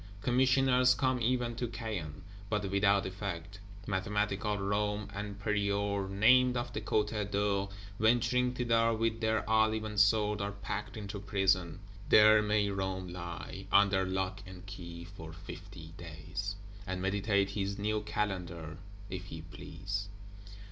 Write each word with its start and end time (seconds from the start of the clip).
Commissioners 0.23 0.95
come 0.95 1.21
even 1.21 1.55
to 1.55 1.67
Caen; 1.67 2.23
but 2.49 2.71
without 2.71 3.05
effect. 3.05 3.59
Mathematical 3.85 4.57
Romme, 4.57 5.07
and 5.13 5.37
Prieur 5.37 6.07
named 6.07 6.57
of 6.57 6.73
the 6.73 6.81
Côte 6.81 7.29
d'Or, 7.29 7.69
venturing 7.99 8.51
thither, 8.53 8.95
with 8.95 9.21
their 9.21 9.47
olive 9.47 9.83
and 9.83 9.99
sword, 9.99 10.41
are 10.41 10.53
packed 10.53 10.97
into 10.97 11.19
prison: 11.19 11.81
there 12.09 12.41
may 12.41 12.69
Romme 12.71 13.13
lie, 13.13 13.67
under 13.71 14.03
lock 14.03 14.41
and 14.47 14.65
key, 14.65 15.03
"for 15.03 15.31
fifty 15.31 15.93
days"; 15.97 16.55
and 16.87 16.99
meditate 16.99 17.51
his 17.51 17.77
New 17.77 18.01
Calendar, 18.01 18.79
if 19.11 19.25
he 19.25 19.43
please. 19.43 20.07